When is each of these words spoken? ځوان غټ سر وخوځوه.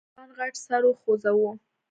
ځوان 0.13 0.29
غټ 0.37 0.53
سر 0.65 0.83
وخوځوه. 0.87 1.51